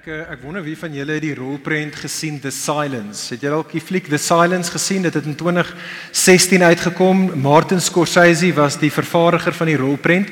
[0.00, 3.34] Ek eh, ek wonder wie van julle het die rolprent gesien The Silence.
[3.34, 5.02] Het julle al die fliek The Silence gesien?
[5.04, 7.18] Dit het in 2016 uitgekom.
[7.36, 10.30] Martin Scorsese was die vervaardiger van die rolprent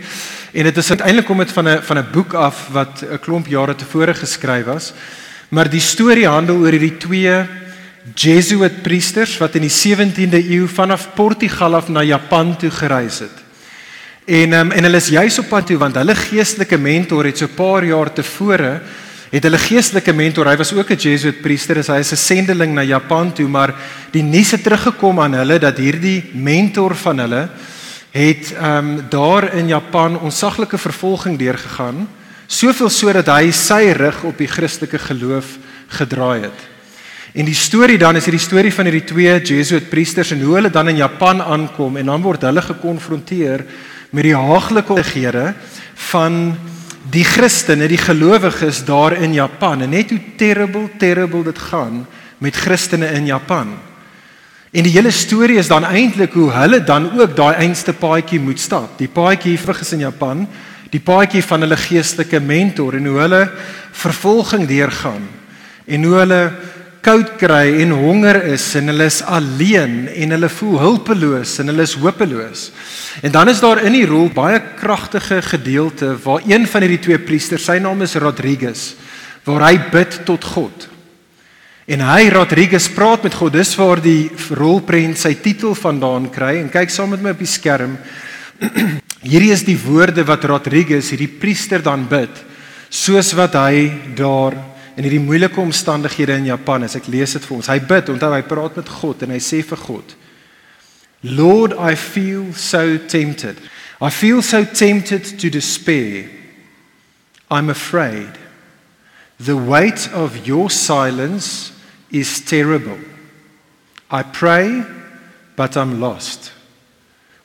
[0.56, 3.46] en dit is uiteindelik kom dit van 'n van 'n boek af wat 'n klomp
[3.46, 4.94] jare tevore geskryf was.
[5.50, 7.44] Maar die storie handel oor hierdie twee
[8.14, 13.36] Jesuit priesters wat in die 17de eeu vanaf Portugal af na Japan toe gereis het.
[14.24, 17.44] En um, en hulle is juis op pad toe want hulle geestelike mentor het so
[17.44, 18.80] 'n paar jaar tevore
[19.30, 22.74] het hulle geestelike mentor, hy was ook 'n Jesuit priester, is hy is 'n sendeling
[22.74, 23.74] na Japan toe, maar
[24.10, 27.48] die nuus het teruggekom aan hulle dat hierdie mentor van hulle
[28.10, 32.08] het ehm um, daar in Japan onsaglike vervolging deurgegaan,
[32.46, 36.60] soveel sodat hy sy rug op die Christelike geloof gedraai het.
[37.34, 40.70] En die storie dan is hierdie storie van hierdie twee Jesuit priesters en hoe hulle
[40.70, 43.64] dan in Japan aankom en dan word hulle gekonfronteer
[44.10, 45.54] met die haaglike omstandighede
[45.94, 46.56] van
[47.10, 52.02] die Christene, die gelowiges daar in Japan en net hoe terrible terrible dit gaan
[52.38, 53.72] met Christene in Japan.
[54.70, 58.60] En die hele storie is dan eintlik hoe hulle dan ook daai einste paadjie moet
[58.60, 58.98] stap.
[58.98, 60.44] Die paadjie vergis in Japan,
[60.92, 63.42] die paadjie van hulle geestelike mentor en hoe hulle
[63.96, 65.24] vervolging deurgaan
[65.88, 66.42] en hoe hulle
[67.08, 71.86] koud kry en honger is en hulle is alleen en hulle voel hulpeloos en hulle
[71.88, 72.66] is hopeloos.
[73.24, 77.20] En dan is daar in die rol baie kragtige gedeelte waar een van hierdie twee
[77.24, 78.92] priesters, sy naam is Rodriguez,
[79.48, 80.88] waar hy bid tot God.
[81.88, 83.56] En hy Rodriguez praat met God.
[83.56, 84.28] Dis waar die
[84.60, 87.96] rolprent sy titel vandaan kry en kyk saam met my op die skerm.
[89.30, 92.44] Hierdie is die woorde wat Rodriguez hierdie priester dan bid
[92.88, 94.56] soos wat hy daar
[94.98, 96.96] in hierdie moeilike omstandighede in Japan is.
[96.98, 97.70] Ek lees dit vir ons.
[97.70, 100.14] Hy bid, onthou hy praat met God en hy sê vir God:
[101.22, 103.62] Lord, I feel so tempted.
[104.02, 106.26] I feel so tempted to despair.
[107.50, 108.34] I'm afraid.
[109.38, 111.72] The weight of your silence
[112.10, 112.98] is terrible.
[114.10, 114.82] I pray,
[115.54, 116.52] but I'm lost.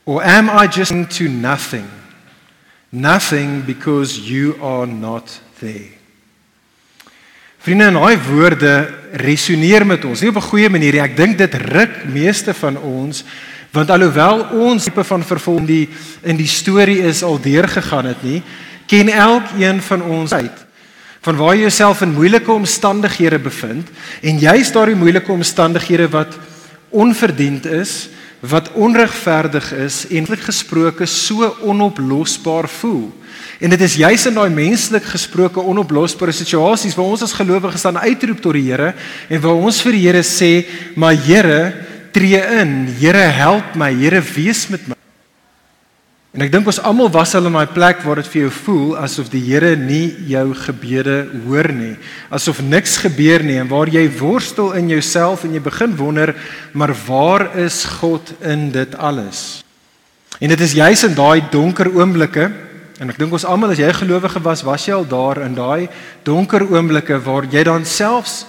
[0.06, 1.90] Or am I just to nothing?
[2.92, 6.03] Nothing because you are not there.
[7.63, 8.72] Vriende, en daai woorde
[9.24, 10.19] resoneer met ons.
[10.19, 11.01] Nie op 'n goeie manier nie.
[11.01, 13.24] Ek dink dit ruk meeste van ons
[13.72, 15.90] want alhoewel ons tipe van vervolging die
[16.22, 18.44] in die storie is al deurgegaan het nie,
[18.85, 20.66] ken elkeen van ons uit
[21.22, 23.88] van waar jy jouself in moeilike omstandighede bevind
[24.22, 26.38] en jy's daardie moeilike omstandighede wat
[26.90, 28.09] onverdiend is,
[28.40, 33.23] wat onregverdig is en eintlik gesproke so onoplosbaar voel.
[33.63, 38.01] En dit is juis in daai menslik gesproke onoplosbare situasies waar ons as gelowiges dan
[38.01, 38.90] uitroep tot die Here
[39.31, 40.66] en waar ons vir die Here sê,
[40.96, 41.74] "Maar Here,
[42.12, 42.88] tree in.
[43.00, 43.94] Here, help my.
[43.94, 44.96] Here, wees met my."
[46.34, 48.97] En ek dink ons almal was al in daai plek waar dit vir jou voel
[48.97, 51.95] asof die Here nie jou gebede hoor nie,
[52.30, 56.35] asof niks gebeur nie en waar jy worstel in jouself en jy begin wonder,
[56.74, 59.63] maar waar is God in dit alles?
[60.41, 62.51] En dit is juis in daai donker oomblikke
[63.03, 65.90] En ek dink ons almal as jy gelowige was, was jy al daar in daai
[66.24, 68.46] donker oomblikke waar jy dan selfs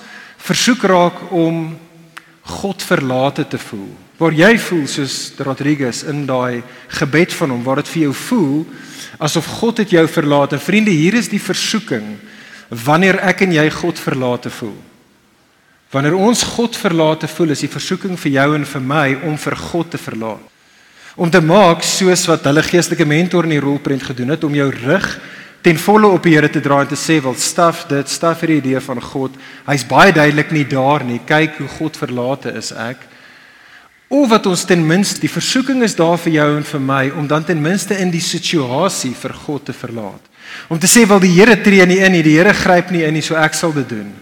[0.46, 1.72] versoek raak om
[2.60, 3.88] God verlate te voel.
[4.20, 6.62] Waar jy voel soos Rodriguez in daai
[7.00, 8.62] gebed van hom waar dit vir jou voel
[9.18, 10.54] asof God het jou verlaat.
[10.54, 12.14] En vriende, hier is die versoeking
[12.70, 14.78] wanneer ek en jy God verlate voel.
[15.90, 19.58] Wanneer ons God verlate voel, is die versoeking vir jou en vir my om vir
[19.66, 20.53] God te verlaat
[21.14, 24.68] om te maak soos wat hulle geestelike mentor in die rolprent gedoen het om jou
[24.82, 25.08] rug
[25.64, 28.52] ten volle op die Here te draai en te sê wel staf dit staf vir
[28.52, 29.36] die idee van God.
[29.64, 31.22] Hy's baie duidelik nie daar nie.
[31.24, 33.06] Kyk hoe God verlate is ek.
[34.12, 37.30] Of wat ons ten minste die versoeking is daar vir jou en vir my om
[37.30, 40.20] dan ten minste in die situasie vir God te verlaat.
[40.68, 43.16] Om te sê wel die Here tree nie in nie die Here gryp nie in
[43.16, 44.12] nie so ek sal dit doen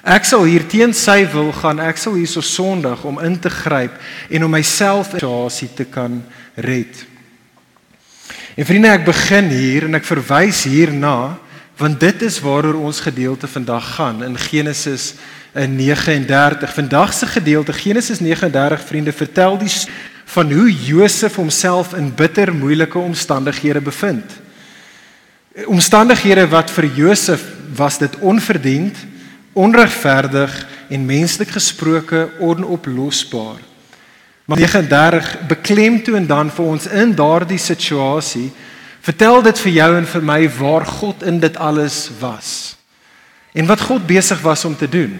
[0.00, 1.80] Ek sal hier teen sy wil gaan.
[1.84, 3.98] Ek sal hierso Sondag om in te gryp
[4.30, 6.22] en om myself in situasie te kan
[6.56, 7.04] red.
[8.56, 11.36] En vriende, ek begin hier en ek verwys hierna
[11.80, 15.14] want dit is waaroor ons gedeelte vandag gaan in Genesis
[15.54, 16.74] 39.
[16.76, 19.70] Vandag se gedeelte Genesis 39 vriende vertel die
[20.24, 24.36] van hoe Josef homself in bitter moeilike omstandighede bevind.
[25.66, 27.42] Omstandighede wat vir Josef
[27.74, 28.96] was dit onverdiend
[29.52, 33.58] onregverdig en menslik gesproke onoplosbaar.
[34.44, 38.50] Maar 39 beklemtoon dan vir ons in daardie situasie
[39.00, 42.76] Vertel dit vir jou en vir my waar God in dit alles was.
[43.56, 45.16] En wat God besig was om te doen.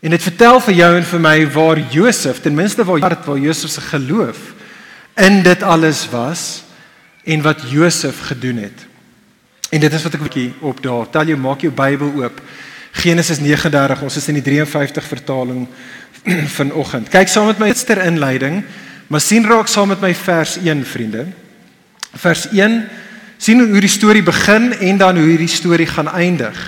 [0.00, 3.38] En dit vertel vir jou en vir my waar Josef, ten minste waar hart waar
[3.38, 4.54] Josef se geloof
[5.20, 6.62] in dit alles was
[7.28, 8.86] en wat Josef gedoen het.
[9.70, 11.10] En dit is wat ek 'n bietjie op daar.
[11.10, 12.40] Tel jou maak jou Bybel oop.
[12.92, 14.02] Genesis 39.
[14.02, 15.68] Ons is in die 53 vertaling
[16.58, 17.10] vanoggend.
[17.12, 18.62] Kyk saam met my eerste inleiding,
[19.08, 21.26] maar sien raak saam met my vers 1, vriende.
[22.18, 22.82] Vers 1
[23.40, 26.58] sien hoe die storie begin en dan hoe hierdie storie gaan eindig.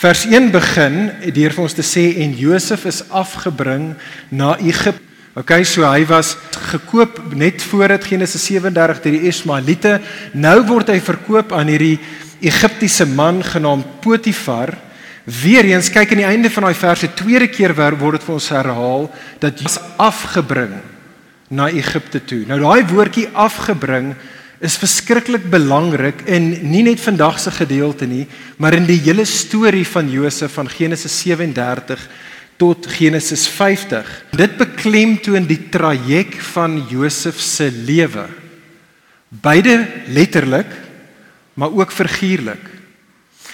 [0.00, 3.92] Vers 1 begin deur vir ons te sê en Josef is afgebring
[4.32, 5.08] na Egipte.
[5.38, 6.32] Okay, so hy was
[6.72, 9.92] gekoop net voordat Genesis 37 deur die Ismaeliete.
[10.34, 12.00] Nou word hy verkoop aan hierdie
[12.42, 14.72] Egiptiese man genaamd Potifar.
[15.30, 18.48] Weereens kyk aan die einde van daai vers, die tweede keer word dit vir ons
[18.50, 20.80] herhaal dat is afgebring
[21.50, 22.42] na Egipte toe.
[22.48, 24.14] Nou daai woordjie afgebring
[24.60, 28.26] is verskriklik belangrik in nie net vandag se gedeelte nie,
[28.58, 32.02] maar in die hele storie van Josef van Genesis 37
[32.60, 34.08] tot Genesis 50.
[34.36, 38.26] Dit beklemtoon die traject van Josef se lewe.
[39.30, 40.68] Beide letterlik,
[41.54, 42.66] maar ook figuurlik.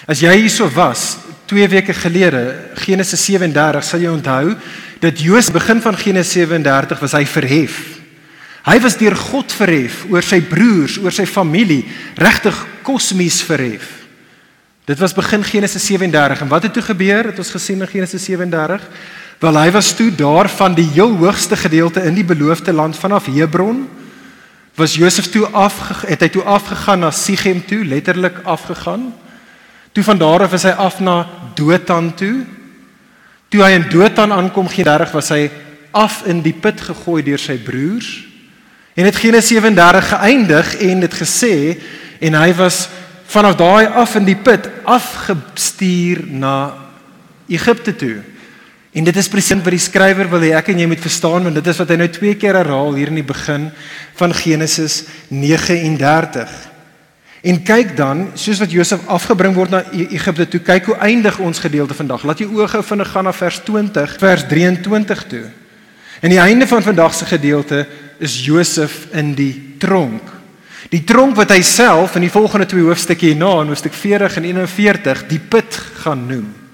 [0.07, 2.41] As jy hierso was 2 weke gelede,
[2.83, 4.55] Genesis 37, sal jy onthou
[4.99, 7.77] dat Josef begin van Genesis 37 was hy verhef.
[8.67, 11.85] Hy was deur God verhef oor sy broers, oor sy familie,
[12.19, 13.93] regtig kosmies verhef.
[14.87, 17.31] Dit was begin Genesis 37 en wat het toe gebeur?
[17.31, 18.83] Het ons gesien in Genesis 37?
[19.39, 23.27] Wel hy was toe daar van die heel hoogste gedeelte in die beloofde land vanaf
[23.31, 23.85] Hebron
[24.77, 29.09] was Josef toe af het hy toe afgegaan na Sichem toe, letterlik afgegaan.
[29.97, 31.25] Toe van daar af is hy af na
[31.57, 32.43] Dothan toe.
[33.49, 35.47] Toe hy in Dothan aankom, gee 30 was hy
[35.89, 38.11] af in die put gegooi deur sy broers.
[38.93, 41.55] En het Genesis 37 geëindig en dit gesê
[42.29, 42.83] en hy was
[43.33, 46.53] vanaf daai af in die put afgestuur na
[47.49, 48.21] Egipte toe.
[48.93, 51.57] En dit is presies wat die skrywer wil hê ek en jy moet verstaan want
[51.57, 53.71] dit is wat hy nou twee keer herhaal hier in die begin
[54.21, 56.76] van Genesis 39.
[57.47, 61.37] En kyk dan, soos wat Josef afgebring word na e- Egipte toe, kyk hoe eindig
[61.39, 62.25] ons gedeelte vandag.
[62.27, 65.45] Laat jou oë vinnig gaan na vers 20, vers 23 toe.
[66.19, 67.85] En die einde van vandag se gedeelte
[68.19, 70.33] is Josef in die tronk.
[70.89, 74.43] Die tronk wat hy self in die volgende twee hoofstukke hierna in hoofstuk 40 en
[74.43, 76.66] 41 die put gaan noem.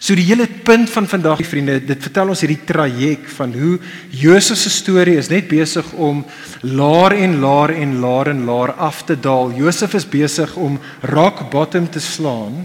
[0.00, 3.74] So die hele punt van vandag, vriende, dit vertel ons hierdie traject van hoe
[4.16, 6.22] Josef se storie is net besig om
[6.64, 9.52] laer en laer en laer en laer af te daal.
[9.58, 10.78] Josef is besig om
[11.12, 12.62] rock bottom te slaan.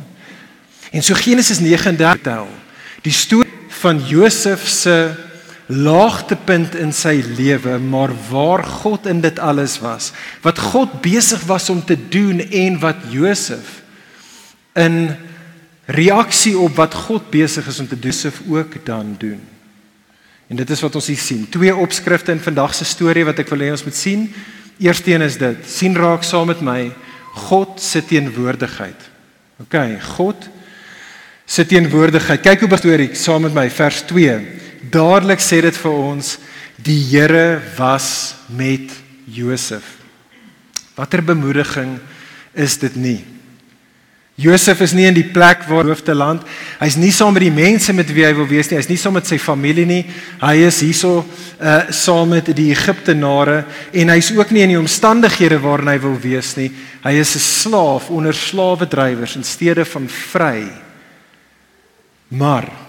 [0.96, 2.48] En so Genesis 39 tel
[3.04, 4.96] die storie van Josef se
[5.68, 10.14] laagtepunt in sy lewe, maar waar God in dit alles was.
[10.46, 13.81] Wat God besig was om te doen en wat Josef
[14.80, 15.18] in
[15.86, 19.42] reaksie op wat God besig is om te doen, Josef ook dan doen.
[20.48, 21.46] En dit is wat ons hier sien.
[21.50, 24.28] Twee opskrifte in vandag se storie wat ek wil hê ons moet sien.
[24.82, 26.92] Eersteen is dit: sien raak saam met my
[27.48, 29.10] God se teenwoordigheid.
[29.64, 29.76] OK,
[30.18, 30.50] God
[31.46, 32.44] se teenwoordigheid.
[32.46, 34.38] Kyk hoe bestorie saam met my vers 2.
[34.94, 36.36] Dadelik sê dit vir ons
[36.86, 38.94] die Here was met
[39.26, 39.96] Josef.
[40.96, 41.98] Watter bemoediging
[42.54, 43.19] is dit nie?
[44.35, 46.44] Josef is nie in die plek waar hoofde land.
[46.81, 48.77] Hy's nie saam met die mense met wie hy wil wees nie.
[48.81, 50.01] Hy's nie saam met sy familie nie.
[50.42, 51.21] Hy is hierso
[51.56, 53.61] uh saam met die Egiptenare
[53.95, 56.68] en hy's ook nie in die omstandighede waarin hy wil wees nie.
[57.04, 60.68] Hy is 'n slaaf onder slawedrywers in steede van vry.
[62.27, 62.85] Maar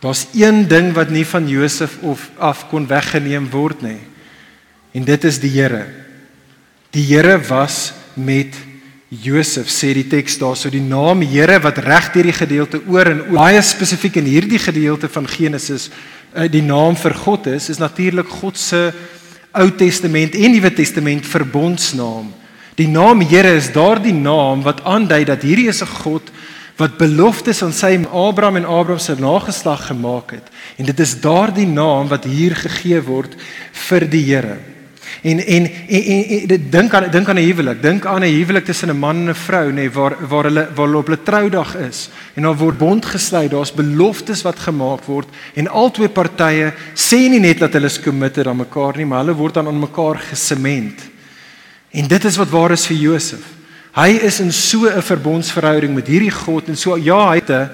[0.00, 4.00] Daar's een ding wat nie van Josef of af kon weggeneem word nie.
[4.96, 5.84] En dit is die Here.
[6.90, 8.69] Die Here was met Josef
[9.66, 13.22] sê die teks daar so die naam Here wat reg deur die gedeelte oor en
[13.26, 15.90] oor baie spesifiek in hierdie gedeelte van Genesis
[16.32, 18.92] eh, die naam vir God is is natuurlik God se
[19.52, 22.30] Ou Testament en Nuwe Testament verbondsnaam.
[22.78, 26.30] Die naam Here is daardie naam wat aandui dat hierdie is 'n God
[26.78, 30.46] wat beloftes aan sy Abraham en Abraham se nageslag gemaak het.
[30.78, 33.34] En dit is daardie naam wat hier gegee word
[33.72, 34.58] vir die Here.
[35.22, 38.34] En en en, en, en dit dink aan dink aan 'n huwelik, dink aan 'n
[38.34, 41.06] huwelik tussen 'n man en 'n vrou nê nee, waar waar hulle waar hulle op
[41.06, 46.08] hulle troudag is en daar word bond gesluit, daar's beloftes wat gemaak word en albei
[46.08, 49.66] partye sê nie net dat hulle is committed aan mekaar nie, maar hulle word dan
[49.66, 51.00] aan mekaar gesement.
[51.90, 53.44] En dit is wat waar is vir Josef.
[53.92, 57.70] Hy is in so 'n verbondsverhouding met hierdie God en so ja, hy het 'n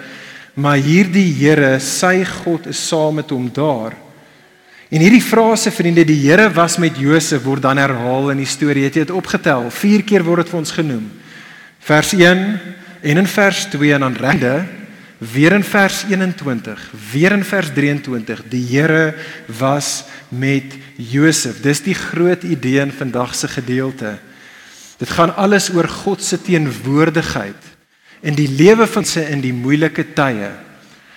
[0.54, 4.05] maar hierdie Here, sy God is saam met hom daar.
[4.86, 8.84] En hierdie frase vriende, die Here was met Josef word dan herhaal in die storie.
[8.86, 9.66] Het jy dit opgetel?
[9.74, 11.06] 4 keer word dit vir ons genoem.
[11.86, 12.44] Vers 1
[13.02, 14.52] en in vers 2 en dan regde
[15.18, 19.14] weer in vers 21, weer in vers 23, die Here
[19.58, 21.62] was met Josef.
[21.64, 24.18] Dis die groot idee in vandag se gedeelte.
[25.00, 27.72] Dit gaan alles oor God se teenwoordigheid
[28.20, 30.52] in die lewe van sy in die moeilike tye.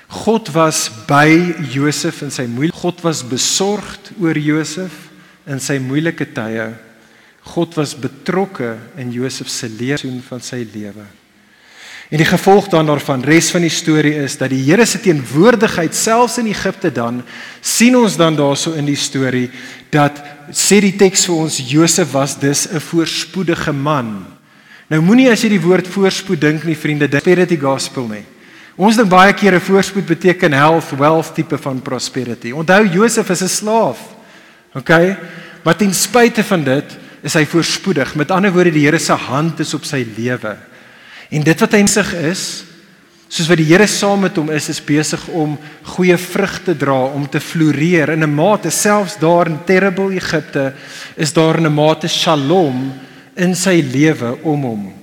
[0.09, 5.09] God was by Josef in sy moeilike God was besorgd oor Josef
[5.45, 6.71] in sy moeilike tye.
[7.53, 11.05] God was betrokke in Josef se lewe van sy lewe.
[12.09, 15.93] En die gevolg dan daarvan res van die storie is dat die Here se teenwoordigheid
[15.93, 17.21] selfs in Egipte dan
[17.61, 19.45] sien ons dan daarso in die storie
[19.93, 20.17] dat
[20.49, 24.25] sê die teks vir ons Josef was dus 'n voorspoedige man.
[24.89, 28.25] Nou moenie as jy die woord voorspoed dink nie vriende, dit is die gospel nie.
[28.79, 32.51] Ons dink baie keer 'n voorspoed beteken health, wealth tipe van prosperity.
[32.51, 33.99] Onthou Josef is 'n slaaf.
[34.73, 34.89] OK?
[35.63, 38.15] Maar ten spyte van dit is hy voorspoedig.
[38.15, 40.57] Met ander woorde, die Here se hand is op sy lewe.
[41.29, 42.63] En dit wat hy insig is,
[43.27, 47.29] soos wat die Here saam met hom is, is besig om goeie vrugte dra, om
[47.29, 50.73] te floreer in 'n mate selfs daar in terrible Egipte
[51.17, 52.93] is daar 'n mate shalom
[53.35, 54.98] in sy lewe om hom.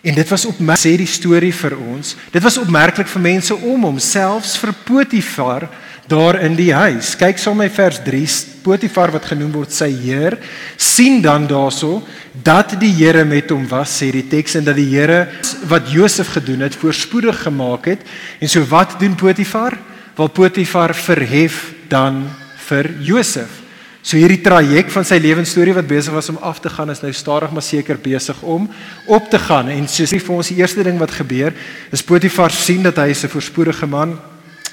[0.00, 2.14] En dit was opmerklik sê die storie vir ons.
[2.32, 5.68] Dit was opmerklik vir mense om hom, selfs vir Potifar
[6.10, 7.12] daar in die huis.
[7.20, 8.22] Kyk saam met vers 3.
[8.64, 10.38] Potifar wat genoem word sy heer,
[10.80, 12.00] sien dan daarso
[12.32, 15.26] dat die Here met hom was, sê die teks en dat die Here
[15.70, 18.04] wat Josef gedoen het, voorspoedig gemaak het.
[18.40, 19.76] En so wat doen Potifar?
[20.16, 22.24] Wel Potifar verhef dan
[22.66, 23.59] vir Josef.
[24.02, 27.12] So hierdie traject van sy lewensstorie wat besig was om af te gaan is nou
[27.12, 28.68] stadig maar seker besig om
[29.06, 29.68] op te gaan.
[29.68, 31.52] En soos vir ons die eerste ding wat gebeur,
[31.92, 34.18] is Potifar sien dat hy 'n voorspoedige man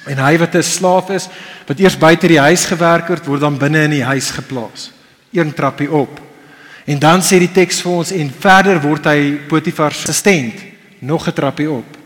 [0.07, 1.27] en hy wat 'n slaaf is,
[1.67, 4.91] wat eers buite die huis gewerk het, word dan binne in die huis geplaas.
[5.33, 6.19] Een trappie op.
[6.85, 10.55] En dan sê die teks vir ons en verder word hy Potifar se assistent,
[10.99, 11.96] nog 'n trappie op.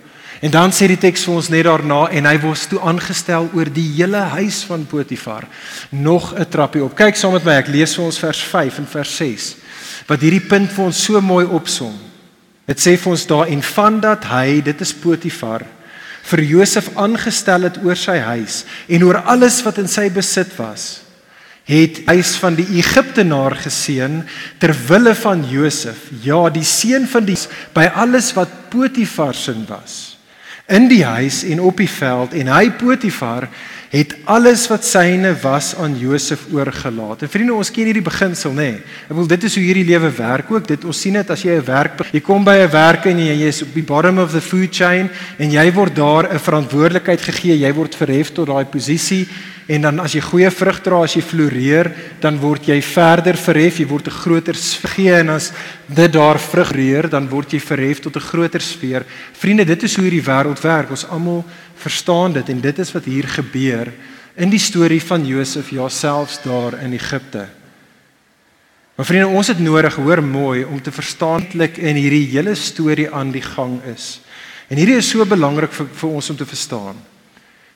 [0.41, 3.69] En dan sê die teks vir ons net daarna en hy word toe aangestel oor
[3.69, 5.45] die hele huis van Potifar,
[5.91, 6.95] nog 'n trappie op.
[6.95, 9.55] Kyk saam met my, ek lees vir ons vers 5 en vers 6
[10.07, 11.93] wat hierdie punt vir ons so mooi opsom.
[12.67, 15.63] Dit sê vir ons daar en van dat hy, dit is Potifar,
[16.23, 21.01] vir Josef aangestel het oor sy huis en oor alles wat in sy besit was
[21.71, 24.23] het huis van die Egiptenaar geseën
[24.59, 26.09] ter wille van Josef.
[26.23, 27.37] Ja, die seun van die
[27.75, 30.10] by alles wat Potifar se was.
[30.71, 33.49] In die huis en op die veld en hy Potifar
[33.91, 37.25] het alles wat syne was aan Josef oorgelaat.
[37.25, 38.69] En vriende, ons ken hierdie beginsel, nê?
[38.69, 38.83] Nee.
[39.09, 40.69] Ek wil dit is hoe hierdie lewe werk ook.
[40.69, 43.47] Dit ons sien dit as jy 'n werk jy kom by 'n werk en jy
[43.47, 47.59] is op die bottom of the food chain en jy word daar 'n verantwoordelikheid gegee.
[47.59, 49.27] Jy word verhef tot daai posisie
[49.67, 53.79] En dan as jy goeie vrug dra, as jy floreer, dan word jy verder verhef,
[53.79, 55.51] jy word 'n groter sfeer en as
[55.87, 59.05] dit daar vrug reer, dan word jy verhef tot 'n groter sfeer.
[59.33, 60.89] Vriende, dit is hoe hierdie wêreld werk.
[60.89, 63.91] Ons almal verstaan dit en dit is wat hier gebeur
[64.35, 67.47] in die storie van Josef jouselfs daar in Egipte.
[68.95, 73.31] Maar vriende, ons het nodig, hoor mooi, om te verstaanlik in hierdie hele storie aan
[73.31, 74.21] die gang is.
[74.69, 76.99] En hierdie is so belangrik vir, vir ons om te verstaan.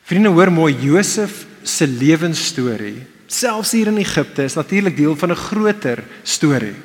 [0.06, 5.36] Vriende, hoor mooi, Josef se lewensstorie, selfs hier in Egipte, is natuurlik deel van 'n
[5.36, 6.76] groter storie.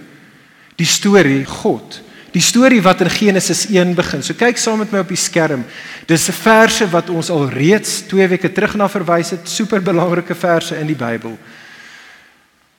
[0.77, 2.01] Die storie God.
[2.33, 4.23] Die storie wat in Genesis 1 begin.
[4.23, 5.65] So kyk saam met my op die skerm.
[6.07, 10.35] Dis 'n verse wat ons al reeds 2 weke terug na verwys het, super belangrike
[10.35, 11.39] verse in die Bybel.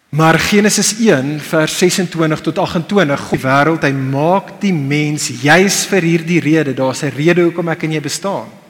[0.10, 6.02] Maar Genesis 1 vers 26 tot 28, God wêreld, hy maak die mens juis vir
[6.02, 6.74] hierdie rede.
[6.74, 8.61] Daar's 'n rede hoekom ek en jy bestaan.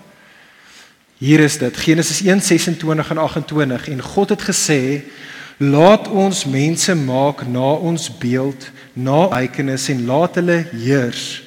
[1.22, 5.02] Hier is dit Genesis 1:26 en 28 en God het gesê
[5.58, 11.44] laat ons mense maak na ons beeld na eikenis en laat hulle heers.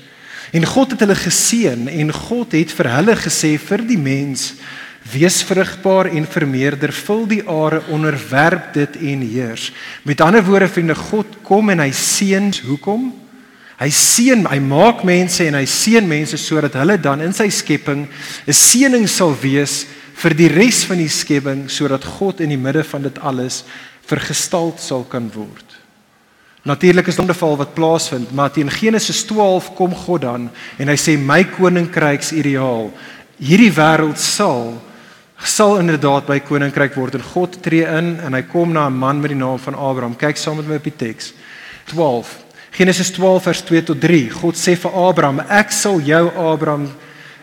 [0.53, 4.53] En God het hulle geseën en God het vir hulle gesê vir die mens
[5.11, 9.73] wees vrugbaar en vermeerder vul die aarde onderwerp dit en heers.
[10.03, 13.11] Met ander woorde vriende God kom en hy seën hoekom?
[13.75, 18.07] Hy seën, hy maak mense en hy seën mense sodat hulle dan in sy skepping
[18.47, 22.85] 'n seëning sal wees vir die res van die skepping sodat God in die midde
[22.85, 23.65] van dit alles
[24.07, 25.65] vergestald sal kan word.
[26.65, 30.89] Natuurlik is dit 'n geval wat plaasvind, maar teen Genesis 12 kom God dan en
[30.89, 32.93] hy sê my koninkryks ideaal,
[33.39, 34.81] hierdie wêreld sal
[35.45, 39.21] sal inderdaad by koninkryk word en God tree in en hy kom na 'n man
[39.21, 40.17] met die naam van Abraham.
[40.17, 41.33] Kyk saam met my op die teks.
[41.87, 42.44] 12
[42.75, 44.31] Genesis 12 vers 2 tot 3.
[44.35, 46.91] God sê vir Abraham: "Ek sal jou Abraham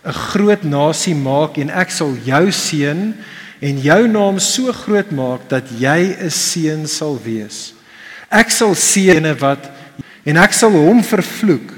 [0.04, 3.14] 'n groot nasie maak en ek sal jou seën
[3.62, 7.74] en jou naam so groot maak dat jy 'n seun sal wees.
[8.30, 9.70] Ek sal seëne wat
[10.26, 11.70] en ek sal hom vervloek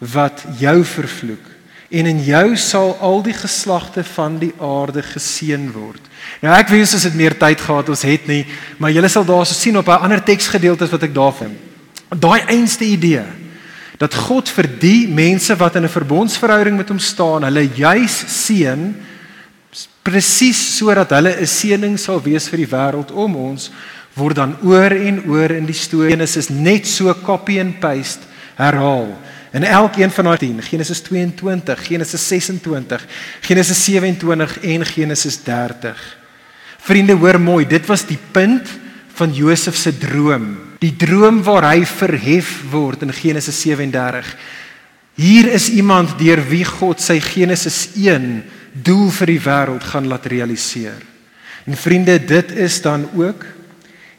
[0.00, 1.46] wat jou vervloek
[1.90, 6.00] en in jou sal al die geslagte van die aarde geseën word.
[6.40, 8.46] Nou ek wens as dit meer tyd gehad ons het nie,
[8.78, 11.71] maar julle sal daarso sien op 'n ander teksgedeelte wat ek daar vind.
[12.12, 13.24] Daai einste idee
[14.00, 18.94] dat God vir die mense wat in 'n verbondsverhouding met hom staan, hulle juis seën
[20.02, 23.70] presies sodat hulle 'n seëning sal wees vir die wêreld om ons
[24.14, 28.20] word dan oor en oor in die storie Genesis net so copy and paste
[28.56, 29.18] herhaal.
[29.52, 33.06] In elkeen van daai 10, Genesis 22, Genesis 26,
[33.40, 36.18] Genesis 27 en Genesis 30.
[36.78, 38.68] Vriende, hoor mooi, dit was die punt
[39.14, 40.71] van Josef se droom.
[40.82, 44.34] Die droom waar hy verhef word in Genesis 37.
[45.14, 50.26] Hier is iemand deur wie God sy Genesis 1 doel vir die wêreld gaan laat
[50.32, 50.98] realiseer.
[51.68, 53.44] En vriende, dit is dan ook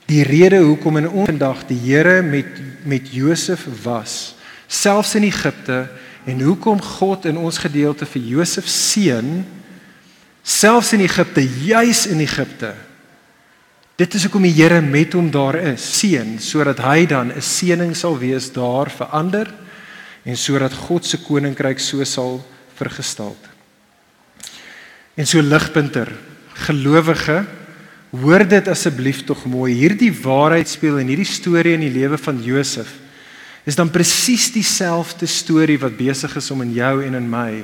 [0.07, 4.35] die rede hoekom in ons vandag die Here met met Josef was
[4.67, 5.87] selfs in Egipte
[6.25, 9.43] en hoekom God in ons gedeelte vir Josef seën
[10.43, 12.73] selfs in Egipte juis in Egipte
[13.95, 15.85] dit is hoekom die Here met hom daar is.
[15.99, 19.53] Seën sodat hy dan 'n seëning sal wees daar vir ander
[20.25, 22.45] en sodat God se koninkryk so sal
[22.75, 23.35] vergestal
[25.15, 26.09] en so ligpunter
[26.65, 27.43] gelowige
[28.13, 29.73] hoor dit asseblief tog mooi.
[29.73, 32.99] Hierdie waarheid speel in hierdie storie in die lewe van Josef
[33.65, 37.63] is dan presies dieselfde storie wat besig is om in jou en in my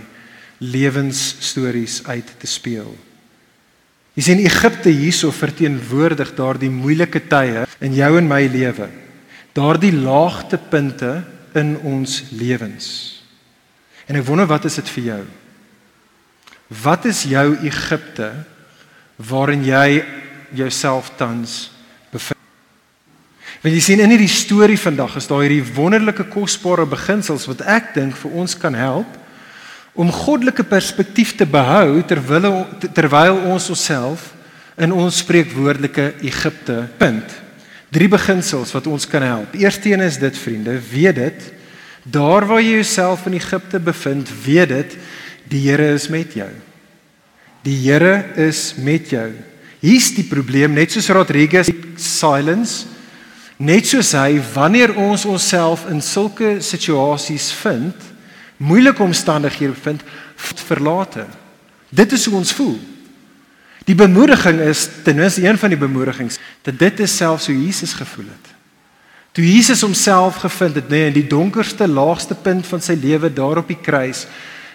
[0.58, 2.96] lewensstories uit te speel.
[4.20, 8.90] Jy sien Egipte hierso verteenwoordig daardie moeilike tye in jou en my lewe.
[9.56, 11.22] Daardie laagtepunte
[11.56, 12.90] in ons lewens.
[14.12, 15.22] En ek wonder wat is dit vir jou?
[16.84, 18.34] Wat is jou Egipte
[19.32, 20.04] waarin jy
[20.52, 21.70] jouself tans
[23.60, 27.90] Want jy sien in hierdie storie vandag is daar hierdie wonderlike kosbare beginsels wat ek
[27.98, 29.18] dink vir ons kan help
[29.94, 34.34] om goddelike perspektief te behou terwyl terwyl ons onsself
[34.80, 37.36] in ons spreekwoordelike Egipte punt.
[37.90, 39.56] Drie beginsels wat ons kan help.
[39.58, 41.48] Eersteen is dit vriende, weet dit
[42.10, 44.96] daar waar jy jouself in Egipte bevind, weet dit
[45.50, 46.50] die Here is met jou.
[47.66, 49.28] Die Here is met jou.
[49.82, 52.88] Hier's die probleem, net soos Rodriguez silence
[53.60, 58.06] Net soos hy wanneer ons onsself in sulke situasies vind,
[58.60, 60.04] moeilike omstandighede vind,
[60.68, 61.26] verlate.
[61.90, 62.78] Dit is hoe ons voel.
[63.88, 67.96] Die bemoediging is ten minste een van die bemoedigings dat dit is selfs hoe Jesus
[67.98, 68.54] gevoel het.
[69.32, 73.32] Toe Jesus homself gevind het, nê, nee, in die donkerste, laagste punt van sy lewe
[73.34, 74.26] daar op die kruis,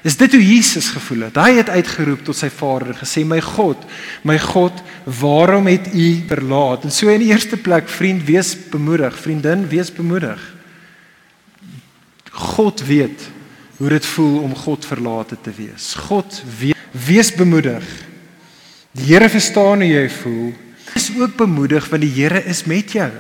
[0.05, 1.39] Is dit hoe Jesus gevoel het?
[1.41, 3.87] Hy het uitgeroep tot sy Vader en gesê: "My God,
[4.23, 9.17] my God, waarom het U verlaat?" En so in die eerste plek, vriend, wees bemoedig,
[9.17, 10.41] vriendin, wees bemoedig.
[12.31, 13.31] God weet
[13.77, 15.95] hoe dit voel om God verlate te wees.
[16.07, 17.85] God weet, wees bemoedig.
[18.95, 20.53] Die Here verstaan hoe jy voel.
[20.93, 23.11] Wees ook bemoedig want die Here is met jou.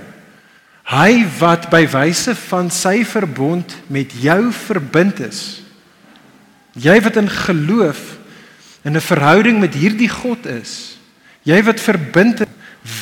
[0.84, 5.40] Hy wat by wyse van sy verbond met jou verbind is.
[6.76, 8.18] Jy wat in geloof
[8.84, 10.98] in 'n verhouding met hierdie God is.
[11.42, 12.48] Jy wat verbind is,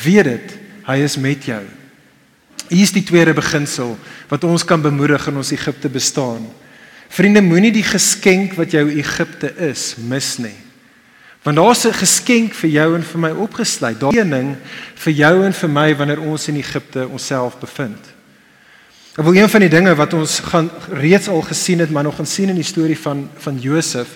[0.03, 1.63] weet dit, hy is met jou.
[2.69, 3.97] Hier is die tweede beginsel
[4.29, 6.47] wat ons kan bemoedig in ons Egipte bestaan.
[7.13, 10.55] Vriende, moenie die geskenk wat jou Egipte is mis nie.
[11.45, 13.99] Want daar's 'n geskenk vir jou en vir my opgesluit.
[13.99, 14.55] Daar's 'n ding
[14.95, 18.13] vir jou en vir my wanneer ons in Egipte onsself bevind.
[19.17, 22.15] Ek wil een van die dinge wat ons gaan reeds al gesien het, maar nog
[22.15, 24.07] gaan sien in die storie van van Josef,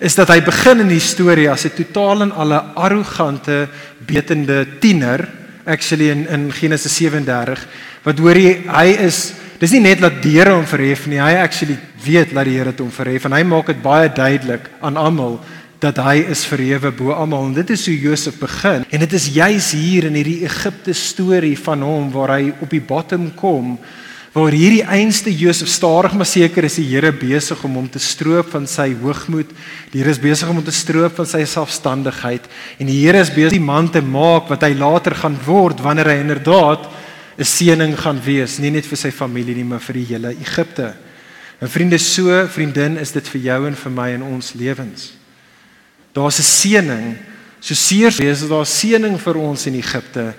[0.00, 5.28] is dat hy begin in die storie as 'n totaal en alle arrogante, betende tiener,
[5.64, 7.66] actually in in Genesis 37,
[8.02, 11.36] wat hoor hy hy is dis nie net dat die Here hom verhef nie, hy
[11.42, 15.38] actually weet dat die Here hom verhef en hy maak dit baie duidelik aan almal
[15.80, 17.46] dat hy is verhewe bo almal.
[17.48, 18.84] En dit is hoe Josef begin.
[18.92, 22.84] En dit is juis hier in hierdie Egipte storie van hom waar hy op die
[22.84, 23.78] bottom kom
[24.30, 28.52] waar hierdie einste Josef stadig maar seker is die Here besig om hom te stroop
[28.52, 29.50] van sy hoogmoed.
[29.90, 32.46] Die Here is besig om hom te stroop van sy selfstandigheid.
[32.78, 36.12] En die Here is besig die man te maak wat hy later gaan word wanneer
[36.12, 36.86] hy inderdaad
[37.40, 40.94] 'n seëning gaan wees, nie net vir sy familie nie, maar vir die hele Egipte.
[41.60, 45.12] En vriende, so vriendin is dit vir jou en vir my in ons lewens.
[46.12, 47.16] Daar's 'n seëning,
[47.60, 50.34] so seer wees daar 'n seëning vir ons in Egipte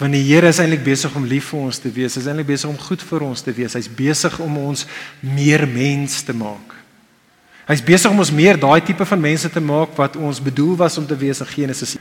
[0.00, 2.14] Want die Here is eintlik besig om lief vir ons te wees.
[2.16, 3.74] Hy's eintlik besig om goed vir ons te wees.
[3.76, 4.86] Hy's besig om ons
[5.20, 6.72] meer mens te maak.
[7.68, 10.96] Hy's besig om ons meer daai tipe van mense te maak wat ons bedoel was
[10.98, 11.98] om te wees in Genesis.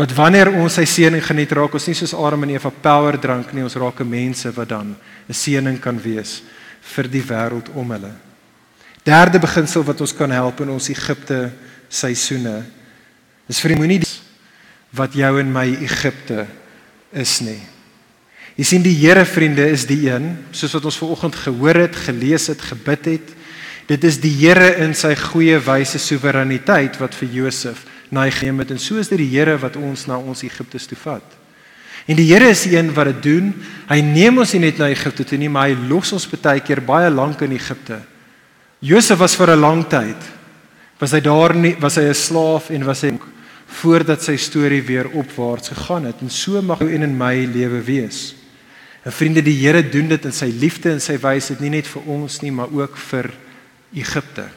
[0.00, 3.50] Wat wanneer ons sy seëning geniet, raak ons nie soos Adam en Eva power drank
[3.52, 4.96] nie, ons raak mense wat dan
[5.28, 6.40] 'n seëning kan wees
[6.80, 8.12] vir die wêreld om hulle.
[9.04, 11.52] Derde beginsel wat ons kan help in ons Egipte
[11.90, 12.64] seisoene
[13.48, 14.00] is vir moenie
[14.92, 16.46] wat jou en my Egipte
[17.12, 17.60] is nie.
[18.56, 22.46] Jy sien die Here vriende is die een soos wat ons vanoggend gehoor het, gelees
[22.46, 23.28] het, gebid het.
[23.86, 28.70] Dit is die Here in sy goeie wyse soewereiniteit wat vir Josef na geneem het
[28.70, 31.36] en so is dit die Here wat ons na ons Egipte toe vat.
[32.06, 33.52] En die Here is die een wat dit doen.
[33.88, 36.80] Hy neem ons nie net na Egipte toe nie, maar hy los ons baie keer
[36.80, 38.00] baie lank in Egipte.
[38.80, 40.40] Josef was vir 'n lang tyd
[41.00, 43.18] was hy daar nie was hy 'n slaaf en was hy
[43.80, 47.80] voordat sy storie weer opwaarts gegaan het en so mag jou en in my lewe
[47.82, 48.34] wees.
[49.04, 52.02] En vriende, die Here doen dit in sy liefde en sy wysheid nie net vir
[52.06, 53.30] ons nie, maar ook vir
[53.94, 54.48] Egipte.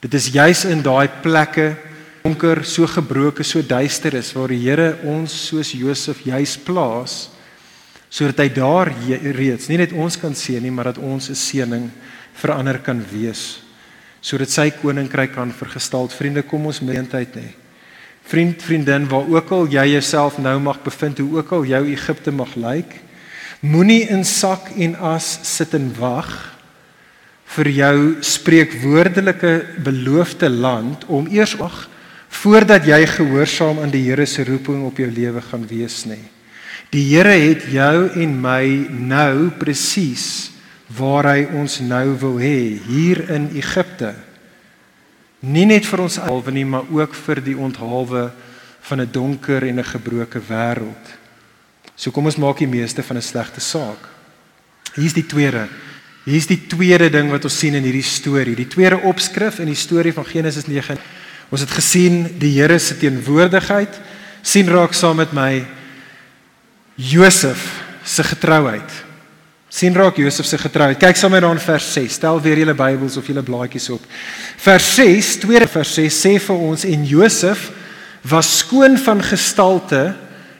[0.00, 1.76] Dit is juis in daai plekke
[2.22, 7.28] donker, so gebroke, so duister is waar die Here ons soos Josef juis plaas
[8.08, 8.88] sodat hy daar
[9.36, 11.90] reeds nie net ons kan sien nie, maar dat ons 'n seëning
[12.40, 13.60] vir ander kan wees
[14.20, 16.08] sodat sy koninkryk kan vergestaal.
[16.08, 17.54] Vriende, kom ons meentheid nê.
[18.28, 22.32] Vriend, vriendin, waar ook al jy jouself nou mag bevind, hoe ook al jou Egipte
[22.34, 22.98] mag lyk,
[23.60, 26.28] moenie in sak en as sit en wag
[27.56, 31.86] vir jou spreekwoordelike beloofde land om eers wag
[32.28, 36.22] voordat jy gehoorsaam aan die Here se roeping op jou lewe gaan wees nie.
[36.90, 40.50] Die Here het jou en my nou presies
[40.96, 44.14] waar hy ons nou wil hê hier in Egipte.
[45.44, 48.30] Nie net vir ons alwe nie, maar ook vir die onthaalwe
[48.88, 51.04] van 'n donker en 'n gebroke wêreld.
[51.94, 54.08] So kom ons maak die meeste van 'n slegte saak.
[54.94, 55.68] Hier's die tweede.
[56.24, 58.54] Hier's die tweede ding wat ons sien in hierdie storie.
[58.54, 60.98] Die tweede opskrif in die storie van Genesis 9.
[61.48, 64.00] Ons het gesien die Here se teenwoordigheid.
[64.42, 65.66] sien raak saam met my
[66.96, 69.08] Josef se getrouheid
[69.68, 70.98] sien raak Josef se getrouheid.
[71.00, 72.16] Kyk saam met dan vers 6.
[72.18, 74.04] Stel weer julle Bybels of julle blaadjies op.
[74.64, 77.68] Vers 6, tweede vers 6 sê vir ons en Josef
[78.28, 80.02] was skoon van gestalte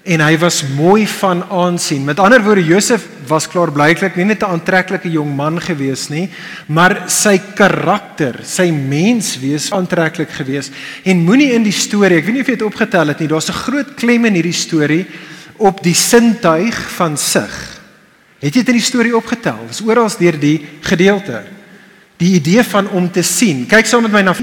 [0.02, 2.04] en hy was mooi van aansien.
[2.04, 6.30] Met ander woorde Josef was klaar blyklik nie net 'n aantreklike jong man gewees nie,
[6.66, 10.70] maar sy karakter, sy menswees aantreklik gewees.
[11.04, 13.48] En moenie in die storie, ek weet nie of jy dit opgetel het nie, daar's
[13.48, 15.06] 'n groot klem in hierdie storie
[15.56, 17.80] op die sintuig van sig.
[18.38, 19.58] Het jy dit in die storie opgetel?
[19.66, 21.42] Dis oral deur die gedeelte.
[22.16, 23.66] Die idee van om te sien.
[23.66, 24.34] Kyk saam met my na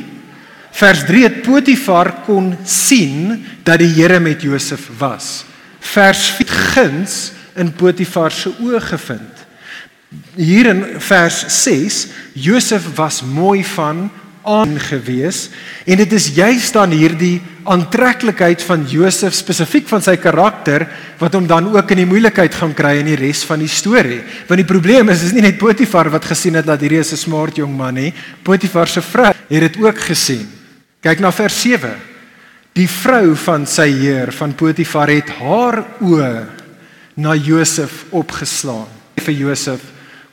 [0.76, 1.24] vers 3.
[1.24, 5.46] Het Potifar kon sien dat die Here met Josef was.
[5.80, 9.44] Vers 4 guns in Potifar se oë gevind.
[10.36, 14.08] Hier in vers 6, Josef was mooi van
[14.46, 15.48] aangewees
[15.90, 20.86] en dit is juist dan hierdie aantreklikheid van Josef spesifiek van sy karakter
[21.18, 24.22] wat hom dan ook in die moeilikheid gaan kry in die res van die storie.
[24.46, 27.24] Want die probleem is is nie net Potifar wat gesien het dat hierdie is 'n
[27.24, 28.14] smart jong man nie.
[28.44, 30.46] Potifar se vrou het dit ook gesien.
[31.06, 31.92] Kyk na vers 7.
[32.74, 36.32] Die vrou van sy heer van Potifar het haar oë
[37.22, 38.90] na Josef opgeslaan.
[39.22, 39.84] Vir Josef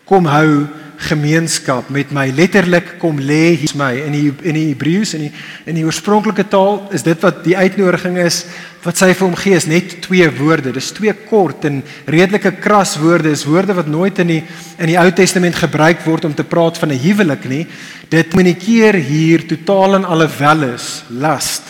[0.09, 0.67] kom hou
[1.03, 2.29] gemeenskap met my.
[2.35, 3.91] Letterlik kom lê hier my.
[4.07, 5.33] In die in die Hebreëus in die
[5.71, 8.45] in die oorspronklike taal is dit wat die uitnodiging is
[8.83, 10.73] wat sy vir hom gee is net twee woorde.
[10.75, 13.31] Dis twee kort en redelike kras woorde.
[13.35, 14.41] Is woorde wat nooit in die
[14.79, 17.67] in die Ou Testament gebruik word om te praat van 'n huwelik nie.
[18.09, 21.62] Dit kommunikeer hier totaal en alle welis last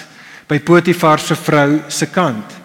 [0.48, 2.61] by Potifar se vrou se kant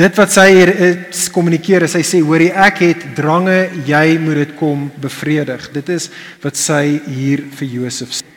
[0.00, 4.38] Dit wat sy hier is kommunikeer is hy sê hoorie ek het drange jy moet
[4.38, 5.66] dit kom bevredig.
[5.74, 6.06] Dit is
[6.40, 8.28] wat sy hier vir Josef sê.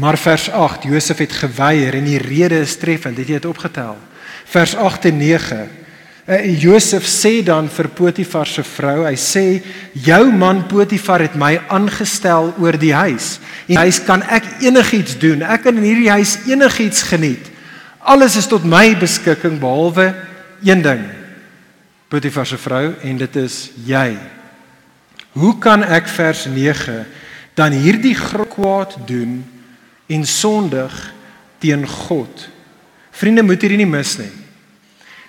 [0.00, 3.18] Maar vers 8 Josef het geweier en die rede is treffend.
[3.20, 3.98] Het jy dit opgetel?
[4.48, 5.58] Vers 8 en 9.
[6.28, 9.44] Uh, Josef sê dan vir Potifar se vrou, hy sê
[9.92, 13.34] jou man Potifar het my aangestel oor die huis.
[13.66, 15.44] En huis kan ek enigiets doen.
[15.44, 17.52] Ek kan in hierdie huis enigiets geniet.
[18.08, 20.14] Alles is tot my beskikking behalwe
[20.64, 21.04] een ding.
[22.08, 24.16] Potifar se vrou en dit is jy.
[25.36, 27.04] Hoe kan ek vers 9
[27.58, 28.16] dan hierdie
[28.48, 29.44] kwaad doen
[30.06, 30.94] en sondig
[31.58, 32.48] teen God?
[33.10, 34.32] Vriende moet hierdie nie mis nie.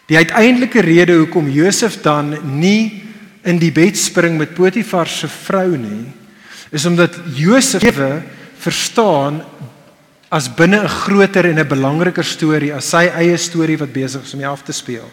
[0.09, 3.03] Die uiteindelike rede hoekom Josef dan nie
[3.45, 6.09] in die bed spring met Potifar se vrou nie,
[6.71, 7.97] is omdat Josef
[8.59, 9.41] verstaan
[10.29, 14.33] as binne 'n groter en 'n belangriker storie as sy eie storie wat besig is
[14.33, 15.09] om af te speel.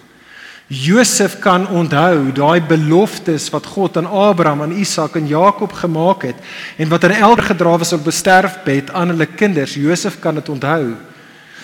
[0.69, 6.37] Josef kan onthou daai beloftes wat God aan Abraham, aan Isak en Jakob gemaak het
[6.77, 9.75] en wat aan elke gedra was op besterfbed aan hulle kinders.
[9.75, 10.95] Josef kan dit onthou.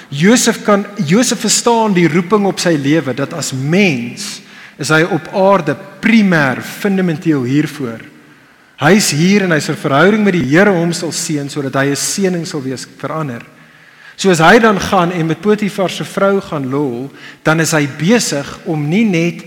[0.09, 4.41] Josef kan Josef verstaan die roeping op sy lewe dat as mens
[4.79, 8.12] is hy op aarde primêr fundamenteel hiervoor.
[8.83, 11.97] Hy's hier en hy's 'n verhouding met die Here hom sal seën sodat hy 'n
[11.97, 13.43] seëning sal wees vir ander.
[14.17, 17.11] So as hy dan gaan en met Potifar se vrou gaan lol,
[17.43, 19.45] dan is hy besig om nie net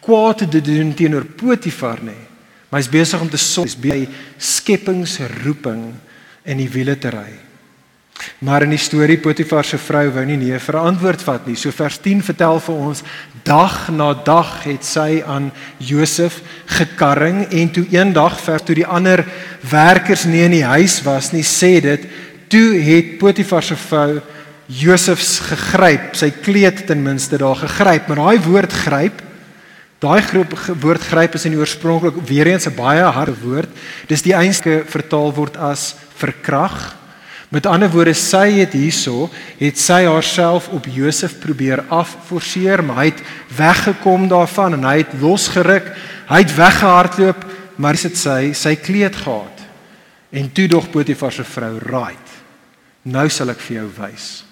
[0.00, 2.24] kwaad te doen teenoor Potifar nie,
[2.68, 4.06] maar hy's besig om te sorg by
[4.38, 5.94] skepingsroeping
[6.44, 7.43] in die wiele te ry.
[8.44, 11.56] Maar in die storie Potifar se vrou wou nie nee vir antwoord vat nie.
[11.56, 13.02] So vers 10 vertel vir ons
[13.44, 16.40] dag na dag het sy aan Josef
[16.78, 19.24] gekarring en toe eendag vers toe die ander
[19.70, 22.08] werkers nie in die huis was nie, sê dit
[22.48, 24.22] toe het Potifar se vrou
[24.66, 29.20] Josef gegryp, sy kleed ten minste daar gegryp, maar daai woord gryp
[30.04, 33.70] Daai groep woord gryp is in die oorspronklik weer eens 'n baie harde woord.
[34.06, 36.96] Dis die einste vertaal word as verkrag.
[37.54, 39.28] Met ander woorde, sy het hierso
[39.60, 43.20] het sy haarself op Josef probeer afforceer, maar hy het
[43.54, 45.92] weggekom daarvan en hy het losgeruk.
[46.26, 47.44] Hy het weggehardloop,
[47.78, 49.62] maar dit sy sy kleed gehad.
[50.34, 52.28] En toe dog Potifar se vrou, "Right.
[53.02, 54.44] Nou sal ek vir jou wys."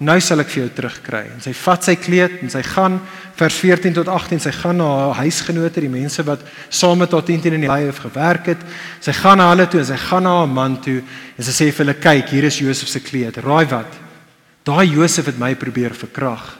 [0.00, 1.22] Nou sal ek vir jou terugkry.
[1.34, 2.96] En sy vat sy kleed en sy gaan
[3.36, 7.26] vers 14 tot 18, sy gaan na haar huisgenote, die mense wat saam met haar
[7.28, 8.62] 10 in die het gewerk het.
[9.04, 11.68] Sy gaan na hulle toe en sy gaan na haar man toe en sy sê
[11.72, 13.36] vir hulle, "Kyk, hier is Josef se kleed.
[13.36, 13.92] Raai wat?
[14.64, 16.56] Daai Josef het my probeer verkrag.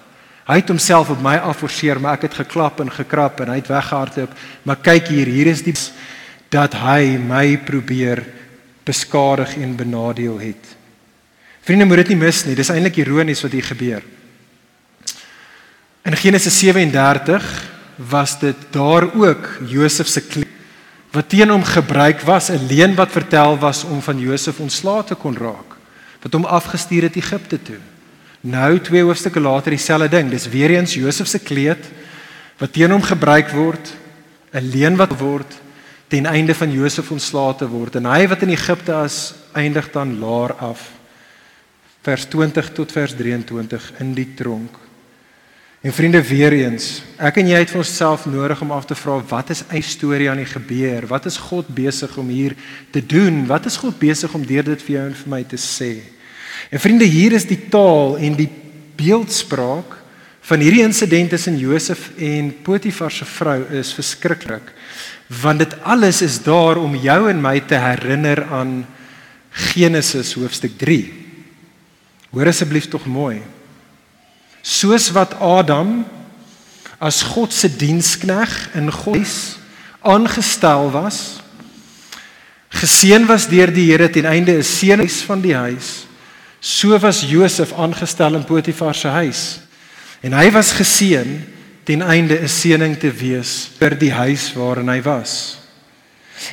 [0.47, 3.69] Hy het homself op my afforceer, maar ek het geklap en gekrap en hy het
[3.69, 4.31] weggehardloop.
[4.65, 5.75] Maar kyk hier, hier is die
[6.51, 8.25] dat hy my probeer
[8.85, 10.80] beskadig en benadeel het."
[11.71, 12.57] Vriende, moet dit nie mis nie.
[12.59, 14.03] Dis eintlik ironies wat hier gebeur.
[16.03, 17.47] In Genesis 37
[18.11, 20.49] was dit daar ook Josef se kleed
[21.15, 25.15] wat teen hom gebruik was, 'n leuen wat vertel was om van Josef ontslae te
[25.15, 25.79] kon raak,
[26.23, 27.79] wat hom afgestuur het Egipte toe.
[28.41, 30.31] Nou twee hoofstukke later dieselfde ding.
[30.31, 31.87] Dis weer eens Josef se kleed
[32.59, 33.95] wat teen hom gebruik word,
[34.53, 35.55] 'n leuen wat word
[36.09, 40.19] ten einde van Josef ontslae te word en hy wat in Egipte as eindig dan
[40.19, 41.00] laer af
[42.05, 44.79] vers 20 tot vers 23 in die tronk.
[45.81, 49.15] En vriende weer eens, ek en jy het vir onsself nodig om af te vra
[49.31, 51.07] wat is eie storie aan die gebeur?
[51.09, 52.53] Wat is God besig om hier
[52.93, 53.47] te doen?
[53.49, 55.95] Wat is God besig om deur dit vir jou en vir my te sê?
[56.69, 58.51] En vriende, hier is die taal en die
[59.01, 59.97] beeldspraak
[60.51, 64.73] van hierdie insident tussen Josef en Potifar se vrou is verskriklik.
[65.41, 68.83] Want dit alles is daar om jou en my te herinner aan
[69.73, 71.20] Genesis hoofstuk 3.
[72.31, 73.43] Hoor asseblief tog mooi.
[74.63, 76.05] Soos wat Adam
[76.99, 79.61] as God se dienskneg in God se
[80.01, 81.41] aangestel was,
[82.69, 86.07] geseën was deur die Here ten einde 'n seënhuis van die huis,
[86.61, 89.61] so was Josef aangestel in Potifar se huis.
[90.23, 91.45] En hy was geseën
[91.85, 95.59] ten einde 'n seëning te wees vir die huis waarin hy was.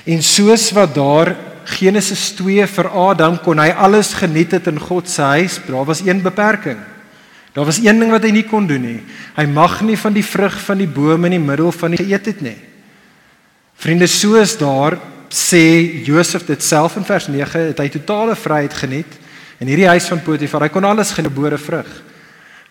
[0.06, 1.36] En soos wat daar
[1.68, 5.60] Genesis 2 vir Adam kon hy alles geniet het in God se huis.
[5.68, 6.80] Daar was een beperking.
[7.58, 9.00] Daar was een ding wat hy nie kon doen nie.
[9.36, 12.30] Hy mag nie van die vrug van die boom in die middel van die geëet
[12.32, 12.58] het nie.
[13.78, 14.96] Vriende, soos daar
[15.34, 15.64] sê
[16.06, 19.18] Josef dit self in vers 9, het hy totale vryheid geniet
[19.60, 20.68] in hierdie huis van Potifar.
[20.68, 21.90] Hy kon alles gebore vrug,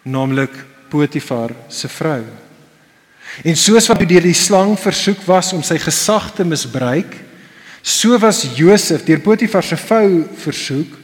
[0.07, 0.55] naamlik
[0.91, 2.23] Potifar se vrou.
[3.45, 7.26] En soos wat deur die slang versoek was om sy gesag te misbruik,
[7.87, 10.95] So was Josef deur Potifar se vrou versoek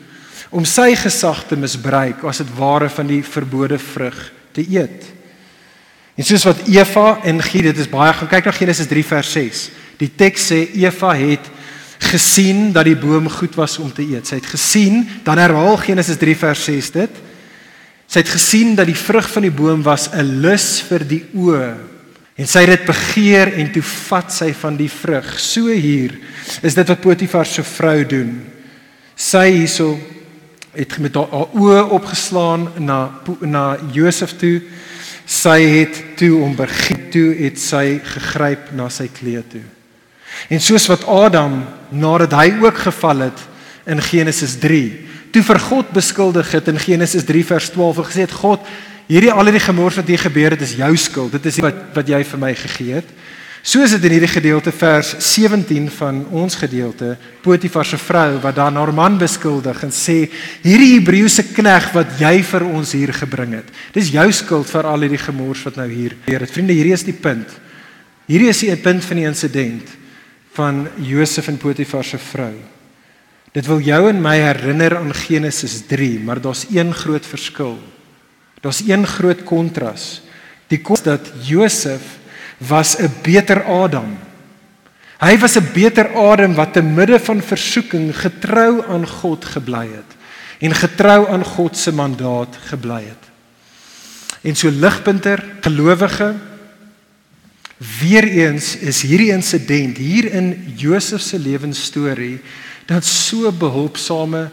[0.51, 4.19] om sy gesag te misbruik as dit ware van die verbode vrug
[4.53, 5.05] te eet.
[6.19, 9.31] En soos wat Eva en Gied dit is baie gaan kyk na Genesis 3 vers
[9.39, 9.63] 6.
[10.03, 11.47] Die teks sê Eva het
[12.11, 14.27] gesien dat die boom goed was om te eet.
[14.27, 17.23] Sy het gesien, dan herhaal Genesis 3 vers 6 dit.
[18.11, 21.92] Sy het gesien dat die vrug van die boom was 'n lus vir die oë
[22.43, 25.29] En sy het dit begeer en toe vat sy van die vrug.
[25.39, 26.17] So hier
[26.67, 28.33] is dit wat Potifar se vrou doen.
[29.15, 29.93] Sy hierso
[30.75, 32.99] het met haar oë opgeslaan na
[33.47, 34.57] na Josef toe.
[35.23, 39.65] Sy het toe om begeer toe het sy gegryp na sy kleed toe.
[40.51, 41.61] En soos wat Adam
[41.95, 43.49] nadat hy ook geval het
[43.87, 44.83] in Genesis 3,
[45.31, 48.67] toe vir God beskuldig het in Genesis 3 vers 12 en gesê het God
[49.09, 51.33] hierdie al hierdie gemors wat hier gebeur het is jou skuld.
[51.39, 53.09] Dit is wat wat jy vir my gegee het.
[53.63, 57.13] So is dit in hierdie gedeelte vers 17 van ons gedeelte
[57.45, 60.17] Potifar se vrou wat dan haar man beskuldig en sê
[60.65, 63.71] hierdie Hebreëse knegg wat jy vir ons hier gebring het.
[63.95, 66.51] Dis jou skuld vir al hierdie gemors wat nou hier gebeur het.
[66.51, 67.55] Vriende, hierdie is die punt.
[68.27, 69.95] Hierdie is die punt van die insident
[70.59, 72.57] van Josef en Potifar se vrou.
[73.55, 77.77] Dit wil jou en my herinner aan Genesis 3, maar daar's een groot verskil.
[78.63, 80.23] Daar's een groot kontras.
[80.71, 82.19] Die kos dat Josef
[82.63, 84.19] was 'n beter Adam.
[85.19, 90.11] Hy was 'n beter Adam wat te midde van versoeking getrou aan God gebly het
[90.59, 93.25] en getrou aan God se mandaat gebly het.
[94.43, 96.35] En so ligpunter gelowige
[98.01, 102.41] weer eens is hierdie insident hier in Josef se lewensstorie
[102.87, 104.51] dat so behulpsame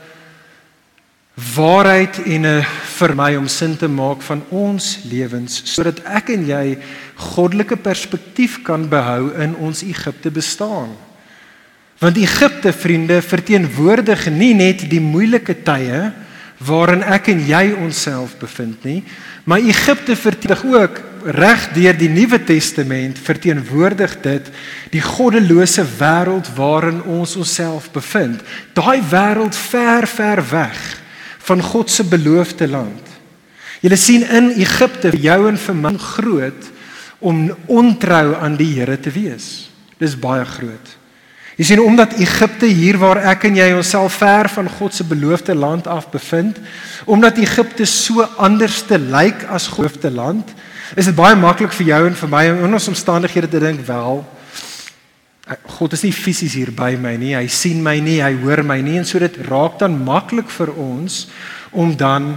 [1.55, 2.65] waarheid en 'n
[2.99, 6.77] vir my om sin te maak van ons lewens sodat ek en jy
[7.15, 10.89] goddelike perspektief kan behou in ons Egipte bestaan.
[11.99, 16.11] Want Egipte vriende verteenwoordig nie net die moeilike tye
[16.57, 19.03] waarin ek en jy onsself bevind nie,
[19.43, 24.51] maar Egipte verteenwoordig ook reg deur die Nuwe Testament verteenwoordig dit
[24.91, 28.41] die goddelose wêreld waarin ons onsself bevind.
[28.73, 30.98] Daai wêreld ver ver weg
[31.49, 33.15] van God se beloofde land.
[33.81, 36.69] Julle sien in Egipte vir jou en vir my groot
[37.19, 39.69] om ontrou aan die Here te wees.
[39.99, 40.95] Dis baie groot.
[41.59, 45.55] Jy sien omdat Egipte hier waar ek en jy onsself ver van God se beloofde
[45.55, 46.59] land af bevind,
[47.03, 50.53] omdat Egipte so anders te lyk as God se land,
[50.95, 54.23] is dit baie maklik vir jou en vir my in ons omstandighede te dink wel
[55.79, 57.33] God is nie fisies hier by my nie.
[57.33, 60.69] Hy sien my nie, hy hoor my nie en so dit raak dan maklik vir
[60.77, 61.23] ons
[61.71, 62.35] om dan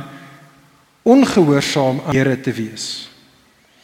[1.02, 3.08] ongehoorsaam aan Here te wees.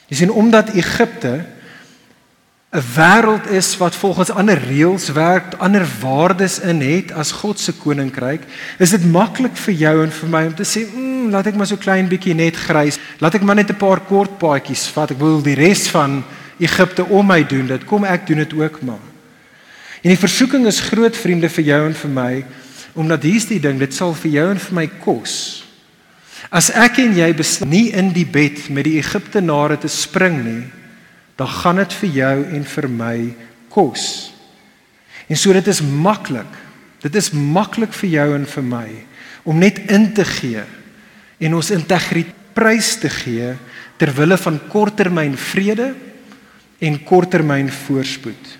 [0.09, 1.45] Jy sien omdat Egipte
[2.69, 7.73] 'n wêreld is wat volgens ander reëls werk, ander waardes in het as God se
[7.73, 8.43] koninkryk,
[8.79, 11.67] is dit maklik vir jou en vir my om te sê, "Mm, laat ek maar
[11.67, 12.99] so klein bietjie net grys.
[13.19, 15.11] Laat ek maar net 'n paar kort paadjies vat.
[15.11, 16.25] Ek wil die res van
[16.59, 17.67] Egipte om my doen.
[17.67, 19.08] Dit kom ek doen dit ook maar."
[20.03, 22.33] En die versoeking is groot vriende vir jou en vir my
[22.99, 25.35] omdat hier's die ding dit sal vir jou en vir my kos.
[26.51, 30.63] As ek en jy besluit nie in die bed met die Egiptenare te spring nie,
[31.39, 33.15] dan gaan dit vir jou en vir my
[33.71, 34.07] kos.
[35.31, 36.51] En so dit is maklik.
[37.05, 38.89] Dit is maklik vir jou en vir my
[39.49, 40.65] om net in te gee
[41.39, 43.53] en ons integriteit prys te gee
[43.99, 45.93] ter wille van korttermyn vrede
[46.83, 48.58] en korttermyn voorspoed.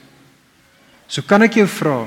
[1.09, 2.03] So kan ek jou vra.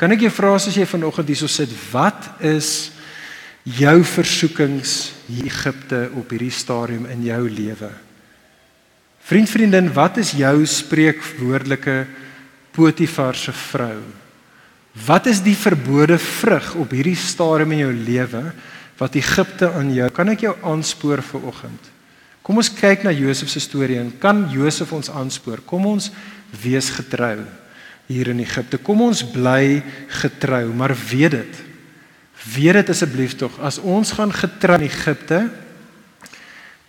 [0.00, 2.90] Kan ek jou vra as jy vanoggend hierso sit, wat is
[3.62, 7.90] jou versoekings hier Egipte op hierdie stadium in jou lewe?
[9.30, 12.00] Vriend, vriendin, wat is jou spreekwoordelike
[12.74, 14.00] Potifar se vrou?
[15.06, 18.44] Wat is die verbode vrug op hierdie stadium in jou lewe
[18.98, 20.10] wat Egipte aan jou?
[20.16, 21.94] Kan ek jou aanspoor vir oggend?
[22.42, 25.62] Kom ons kyk na Josef se storie en kan Josef ons aanspoor?
[25.68, 26.10] Kom ons
[26.64, 27.44] wees getrou
[28.10, 28.80] hier in Egipte.
[28.82, 29.80] Kom ons bly
[30.20, 31.60] getrou, maar weet dit.
[32.50, 35.44] Weet dit asseblief tog, as ons gaan getrou in Egipte,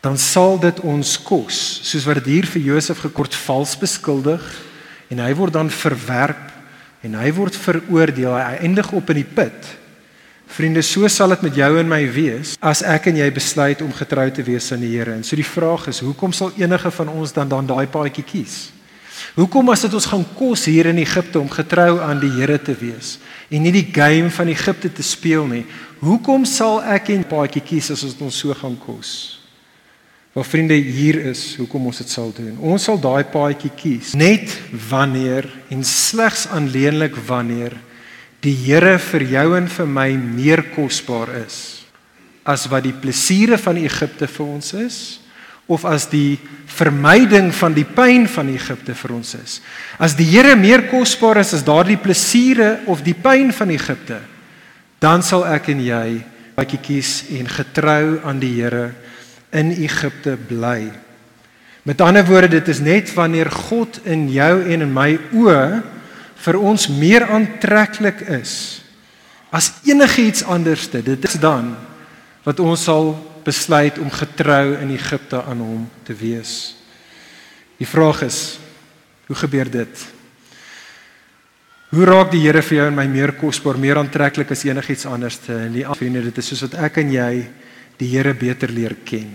[0.01, 4.41] dan sal dit ons kos, soos wat dit hier vir Josef gekort vals beskuldig
[5.13, 6.47] en hy word dan verwerp
[7.05, 8.33] en hy word veroordeel.
[8.33, 9.69] Hy eindig op in die put.
[10.51, 13.93] Vriende, so sal dit met jou en my wees as ek en jy besluit om
[13.95, 15.13] getrou te wees aan die Here.
[15.13, 18.57] En so die vraag is, hoekom sal enige van ons dan dan daai paadjie kies?
[19.37, 22.75] Hoekom as dit ons gaan kos hier in Egipte om getrou aan die Here te
[22.75, 23.15] wees
[23.51, 25.63] en nie die game van Egipte te speel nie?
[26.03, 29.39] Hoekom sal ek en paadjie kies as ons ons so gaan kos?
[30.35, 32.53] Wel vriende, hier is hoekom ons dit sal doen.
[32.63, 34.51] Ons sal daai paadjie kies net
[34.89, 37.75] wanneer en slegs aanleenlik wanneer
[38.43, 41.81] die Here vir jou en vir my meer kosbaar is
[42.43, 44.97] as wat die plesiere van Egipte vir ons is
[45.71, 46.39] of as die
[46.71, 49.59] vermyding van die pyn van Egipte vir ons is.
[49.99, 54.19] As die Here meer kosbaar is as daardie plesiere of die pyn van Egipte,
[55.01, 56.21] dan sal ek en jy
[56.55, 58.91] baie kies en getrou aan die Here
[59.55, 60.91] in Egipte bly.
[61.87, 65.81] Met ander woorde, dit is net wanneer God in jou en in my oë
[66.41, 68.53] vir ons meer aantreklik is
[69.51, 71.01] as enigiets anderste.
[71.03, 71.73] Dit is dan
[72.45, 73.11] wat ons sal
[73.45, 76.75] besluit om getrou in Egipte aan hom te wees.
[77.81, 78.59] Die vraag is,
[79.27, 80.07] hoe gebeur dit?
[81.91, 85.41] Hoe raak die Here vir jou en my meer kosbaar, meer aantreklik as enigiets anders
[85.43, 86.23] te in die vriende?
[86.29, 87.31] Dit is soos wat ek en jy
[87.99, 89.31] die Here beter leer ken.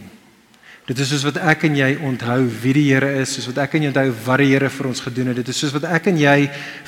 [0.87, 3.75] Dit is soos wat ek en jy onthou wie die Here is, soos wat ek
[3.77, 5.41] en jy onthou wat die Here vir ons gedoen het.
[5.43, 6.37] Dit is soos wat ek en jy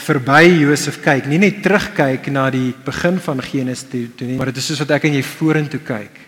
[0.06, 4.62] verby Josef kyk, nie net terugkyk na die begin van Genesis toe nie, maar dit
[4.62, 6.27] is soos wat ek en jy vorentoe kyk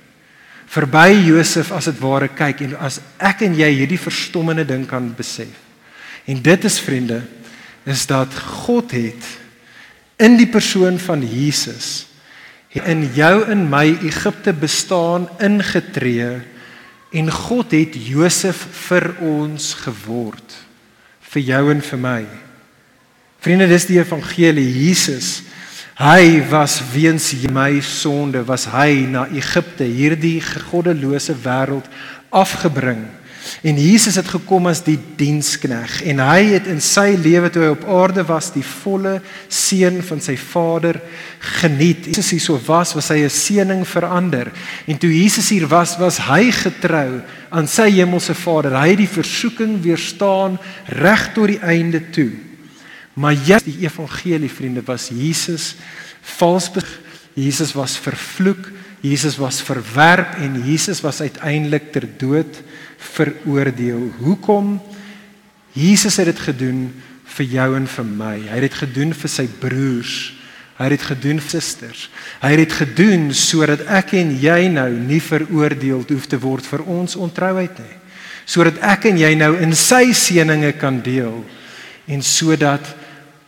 [0.71, 5.11] verby Josef as dit ware kyk en as ek en jy hierdie verstommende ding kan
[5.17, 5.53] besef.
[6.31, 7.23] En dit is vriende
[7.89, 8.35] is dat
[8.67, 9.27] God het
[10.21, 12.07] in die persoon van Jesus
[12.71, 16.37] in jou en my Egipte bestaan ingetree
[17.11, 20.55] en God het Josef vir ons geword
[21.31, 22.21] vir jou en vir my.
[23.41, 25.41] Vriende, dis die evangelie Jesus.
[26.01, 31.89] Hy was weens my sonde was hy na Egipte, hierdie goddelose wêreld
[32.31, 33.05] afgebring
[33.63, 37.71] En Jesus het gekom as die dienskneg en hy het in sy lewe toe hy
[37.73, 39.19] op aarde was die volle
[39.53, 41.01] seën van sy Vader
[41.61, 42.09] geniet.
[42.11, 44.53] Jesus hier so was, was hy 'n seëning vir ander.
[44.87, 48.77] En toe Jesus hier was, was hy getrou aan sy hemelse Vader.
[48.77, 52.50] Hy het die versoeking weerstaan reg tot die einde toe.
[53.15, 55.75] Maar ja, die evangelie vriende was Jesus
[56.21, 56.71] vals
[57.35, 62.63] Jesus was vervloek, Jesus was verwerp en Jesus was uiteindelik ter dood
[62.99, 64.11] veroordeel.
[64.19, 64.81] Hoekom?
[65.73, 66.83] Jesus het dit gedoen
[67.37, 68.37] vir jou en vir my.
[68.51, 70.17] Hy het dit gedoen vir sy broers.
[70.81, 72.09] Hy het dit gedoen vir susters.
[72.43, 76.85] Hy het dit gedoen sodat ek en jy nou nie veroordeel hoef te word vir
[76.89, 77.97] ons ontrouheid nie.
[78.49, 81.45] Sodat ek en jy nou in sy seëninge kan deel
[82.11, 82.85] en sodat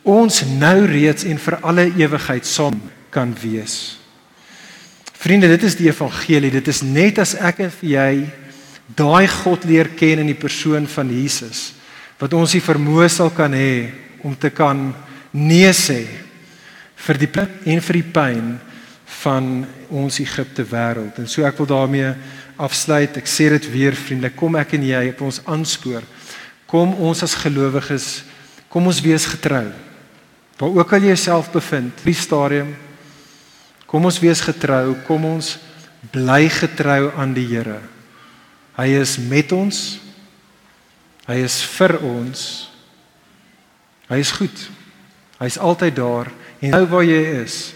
[0.03, 2.79] ons nou reeds en vir alle ewigheid saam
[3.13, 3.99] kan wees.
[5.23, 6.51] Vriende, dit is die evangelie.
[6.51, 8.25] Dit is net as ek en jy
[8.97, 11.71] daai God leer ken in die persoon van Jesus
[12.19, 13.89] wat ons die vermoë sal kan hê
[14.23, 14.91] om te kan
[15.35, 16.05] nee sê
[17.03, 17.29] vir die
[17.73, 18.53] en vir die pyn
[19.23, 19.47] van
[19.91, 21.19] ons Egipte wêreld.
[21.19, 22.13] En so ek wil daarmee
[22.57, 23.17] afsluit.
[23.19, 26.05] Ek sê dit weer vriende, kom ek en jy op ons aanspoor.
[26.69, 28.23] Kom ons as gelowiges,
[28.73, 29.67] kom ons wees getrou.
[30.57, 32.73] Waar ook al jy jouself bevind, die stadium
[33.85, 35.59] kom ons wees getrou, kom ons
[36.13, 37.77] bly getrou aan die Here.
[38.73, 39.99] Hy is met ons.
[41.29, 42.41] Hy is vir ons.
[44.09, 44.65] Hy is goed.
[45.37, 46.31] Hy's altyd daar
[46.63, 47.73] en nou waar jy is,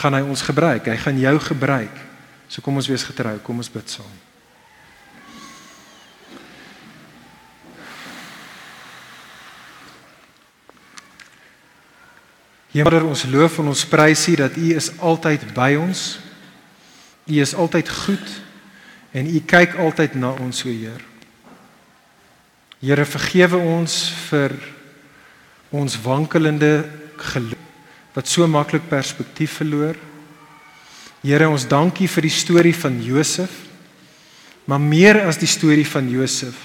[0.00, 0.90] gaan hy ons gebruik.
[0.90, 2.02] Hy gaan jou gebruik.
[2.48, 3.36] So kom ons wees getrou.
[3.44, 4.27] Kom ons bid saam.
[12.78, 16.02] Here, ons loof en ons prys U dat U is altyd by ons.
[17.26, 18.34] U is altyd goed.
[19.10, 21.00] En U kyk altyd na ons, o Heer.
[22.78, 23.96] Here vergewe ons
[24.28, 24.54] vir
[25.74, 26.86] ons wankelende
[27.18, 27.64] geloof
[28.14, 29.94] wat so maklik perspektief verloor.
[31.22, 33.52] Here, ons dankie vir die storie van Josef.
[34.66, 36.64] Maar meer as die storie van Josef,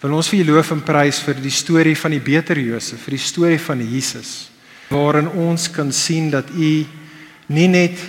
[0.00, 3.18] wil ons vir U loof en prys vir die storie van die beter Josef, vir
[3.18, 4.48] die storie van Jesus,
[4.88, 6.72] waarin ons kan sien dat U
[7.48, 8.00] nie net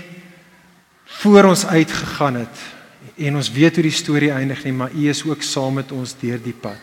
[1.20, 2.66] voor ons uitgegaan het
[3.20, 6.16] en ons weet hoe die storie eindig nie, maar U is ook saam met ons
[6.22, 6.80] deur die pad.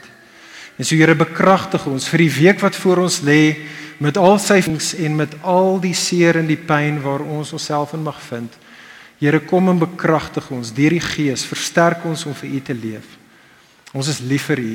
[0.77, 3.57] En so Here bekragtig ons vir die week wat voor ons lê
[4.03, 7.95] met al sy vings en met al die seer en die pyn waar ons onsself
[7.97, 8.53] in mag vind.
[9.17, 13.17] Here kom en bekragtig ons deur die Gees, versterk ons om vir U te leef.
[13.97, 14.75] Ons is lief vir U.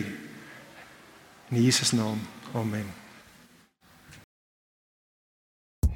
[1.52, 2.18] In Jesus naam.
[2.56, 3.01] Amen.